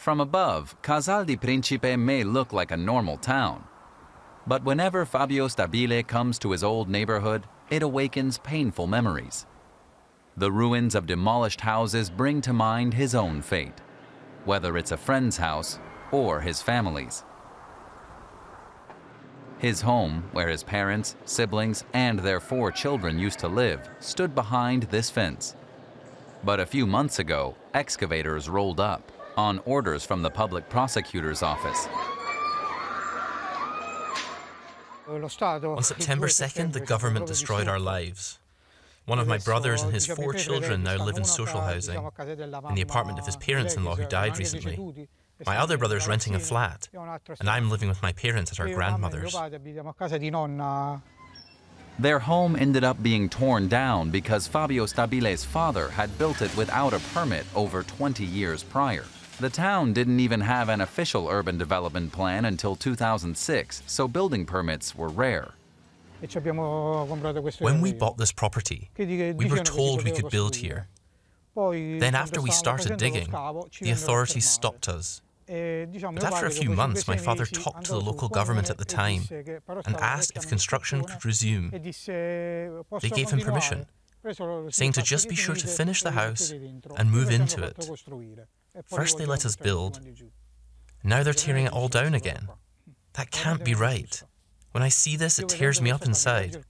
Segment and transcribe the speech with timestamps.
[0.00, 3.64] From above, Casal di Principe may look like a normal town.
[4.46, 9.44] But whenever Fabio Stabile comes to his old neighborhood, it awakens painful memories.
[10.38, 13.78] The ruins of demolished houses bring to mind his own fate,
[14.46, 15.78] whether it's a friend's house
[16.12, 17.22] or his family's.
[19.58, 24.84] His home, where his parents, siblings, and their four children used to live, stood behind
[24.84, 25.56] this fence.
[26.42, 31.88] But a few months ago, excavators rolled up on orders from the public prosecutor's office.
[35.08, 38.38] On September 2nd, the government destroyed our lives.
[39.06, 41.96] One of my brothers and his four children now live in social housing,
[42.68, 45.08] in the apartment of his parents in law who died recently.
[45.46, 46.88] My other brother is renting a flat,
[47.40, 49.34] and I'm living with my parents at our grandmother's.
[51.98, 56.92] Their home ended up being torn down because Fabio Stabile's father had built it without
[56.92, 59.04] a permit over 20 years prior.
[59.40, 64.94] The town didn't even have an official urban development plan until 2006, so building permits
[64.94, 65.52] were rare.
[67.58, 70.88] When we bought this property, we were told we could build here.
[71.56, 73.30] Then, after we started digging,
[73.80, 75.22] the authorities stopped us.
[75.46, 79.22] But after a few months, my father talked to the local government at the time
[79.30, 81.70] and asked if construction could resume.
[81.70, 83.86] They gave him permission,
[84.68, 86.52] saying to just be sure to finish the house
[86.96, 87.88] and move into it.
[88.86, 90.00] First, they let us build.
[91.02, 92.48] Now they're tearing it all down again.
[93.14, 94.22] That can't be right.
[94.72, 96.64] When I see this, it tears me up inside.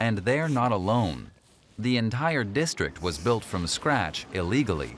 [0.00, 1.30] And they're not alone.
[1.78, 4.96] The entire district was built from scratch illegally.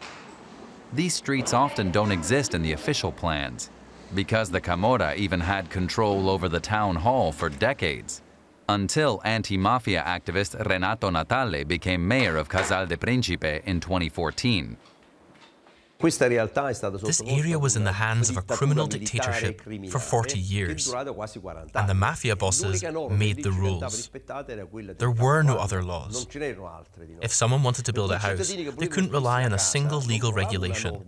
[0.92, 3.70] These streets often don't exist in the official plans,
[4.14, 8.22] because the Camorra even had control over the town hall for decades,
[8.68, 14.76] until anti-mafia activist Renato Natale became mayor of Casal di Principe in 2014.
[15.98, 21.94] This area was in the hands of a criminal dictatorship for 40 years, and the
[21.94, 24.10] mafia bosses made the rules.
[24.98, 26.26] There were no other laws.
[27.22, 31.02] If someone wanted to build a house, they couldn't rely on a single legal regulation.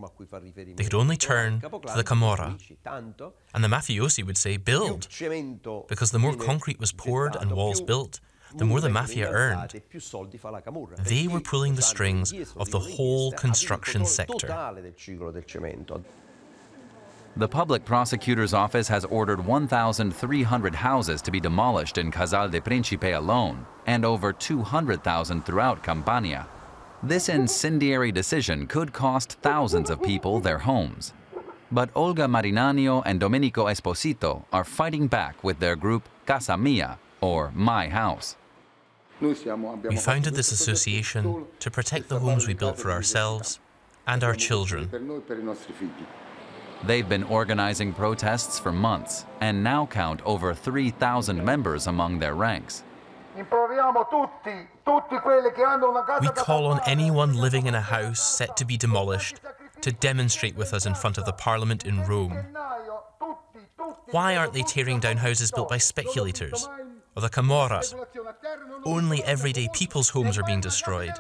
[0.77, 2.59] They could only turn to the Camorra,
[3.55, 5.07] and the mafiosi would say, build,
[5.89, 8.21] because the more concrete was poured and walls built,
[8.55, 9.81] the more the mafia earned.
[11.05, 14.49] They were pulling the strings of the whole construction sector.
[17.37, 23.13] The public prosecutor's office has ordered 1,300 houses to be demolished in Casal di Principe
[23.13, 26.49] alone, and over 200,000 throughout Campania.
[27.03, 31.13] This incendiary decision could cost thousands of people their homes.
[31.71, 37.53] But Olga Marinanio and Domenico Esposito are fighting back with their group Casa Mia, or
[37.55, 38.37] My House.
[39.21, 43.59] We founded this association to protect the homes we built for ourselves
[44.07, 44.89] and our children.
[46.85, 52.85] They've been organizing protests for months and now count over 3,000 members among their ranks.
[53.37, 53.45] We
[56.35, 59.41] call on anyone living in a house set to be demolished
[59.81, 62.37] to demonstrate with us in front of the Parliament in Rome.
[64.11, 66.69] Why aren't they tearing down houses built by speculators
[67.15, 67.95] or the Camorras?
[68.85, 71.13] Only everyday people's homes are being destroyed.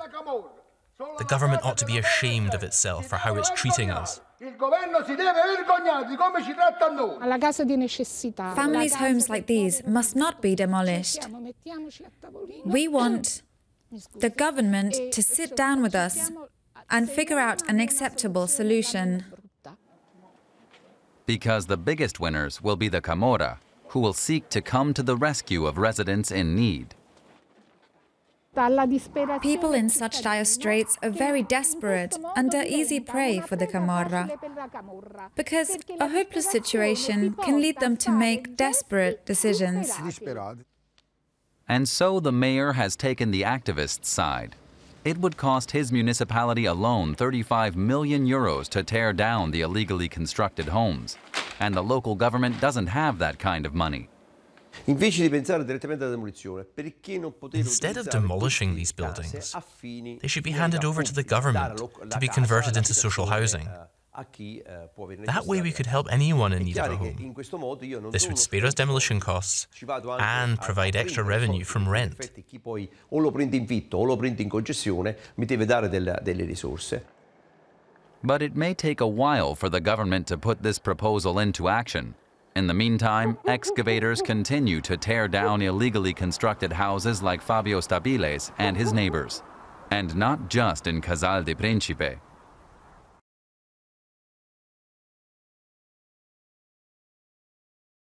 [1.18, 4.20] The government ought to be ashamed of itself for how it's treating us.
[8.54, 11.28] Families' homes like these must not be demolished.
[12.64, 13.42] We want
[14.16, 16.30] the government to sit down with us
[16.90, 19.24] and figure out an acceptable solution.
[21.26, 23.58] Because the biggest winners will be the Camorra,
[23.88, 26.94] who will seek to come to the rescue of residents in need.
[29.40, 34.30] People in such dire straits are very desperate and are easy prey for the Camorra,
[35.36, 39.92] because a hopeless situation can lead them to make desperate decisions.
[41.68, 44.56] And so the mayor has taken the activists' side.
[45.04, 50.66] It would cost his municipality alone 35 million euros to tear down the illegally constructed
[50.66, 51.16] homes,
[51.60, 54.08] and the local government doesn't have that kind of money.
[57.54, 61.78] Instead of demolishing these buildings, they should be handed over to the government
[62.10, 63.68] to be converted into social housing.
[65.26, 67.34] That way we could help anyone in need of a home.
[68.10, 69.68] This would spare us demolition costs
[70.18, 72.16] and provide extra revenue from rent.
[78.24, 82.16] But it may take a while for the government to put this proposal into action,
[82.58, 88.76] In the meantime, excavators continue to tear down illegally constructed houses like Fabio Stabile's and
[88.76, 89.44] his neighbors.
[89.92, 92.18] And not just in Casal di Principe.